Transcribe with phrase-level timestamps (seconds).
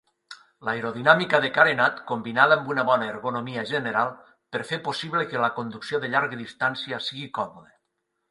[0.67, 4.09] L'aerodinàmica de carenat combinada amb una bona ergonomia general
[4.55, 7.71] per fer possible que la conducció de llarga distància sigui còmode.